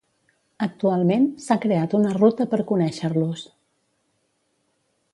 "Actualment, 0.65 1.27
s'ha 1.43 1.59
creat 1.67 1.95
una 1.99 2.15
ruta 2.17 2.49
per 2.55 2.61
conéixer-los" 2.73 3.47